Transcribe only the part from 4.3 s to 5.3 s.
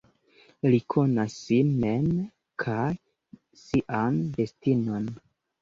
destinon.